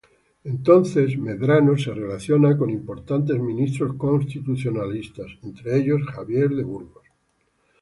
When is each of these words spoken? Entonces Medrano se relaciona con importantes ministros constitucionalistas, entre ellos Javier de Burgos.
Entonces 0.45 1.15
Medrano 1.15 1.77
se 1.77 1.93
relaciona 1.93 2.57
con 2.57 2.71
importantes 2.71 3.37
ministros 3.37 3.93
constitucionalistas, 3.97 5.27
entre 5.43 5.77
ellos 5.77 6.01
Javier 6.07 6.49
de 6.49 6.63
Burgos. 6.63 7.05